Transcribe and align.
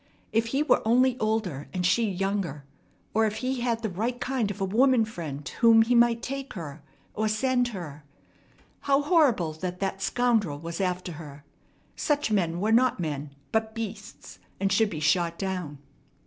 If 0.31 0.47
he 0.47 0.63
were 0.63 0.81
only 0.83 1.15
older 1.19 1.67
and 1.75 1.85
she 1.85 2.09
younger, 2.09 2.65
or 3.13 3.27
if 3.27 3.35
he 3.35 3.59
had 3.59 3.83
the 3.83 3.89
right 3.91 4.19
kind 4.19 4.49
of 4.49 4.59
a 4.59 4.65
woman 4.65 5.05
friend 5.05 5.45
to 5.45 5.55
whom 5.57 5.83
he 5.83 5.93
might 5.93 6.23
take 6.23 6.53
her, 6.53 6.81
or 7.13 7.27
send 7.27 7.67
her! 7.67 8.03
How 8.79 9.03
horrible 9.03 9.53
that 9.53 9.79
that 9.79 10.01
scoundrel 10.01 10.57
was 10.57 10.81
after 10.81 11.11
her! 11.11 11.43
Such 11.95 12.31
men 12.31 12.59
were 12.59 12.71
not 12.71 12.99
men, 12.99 13.35
but 13.51 13.75
beasts, 13.75 14.39
and 14.59 14.71
should 14.73 14.89
be 14.89 14.99
shot 15.01 15.37
down. 15.37 15.77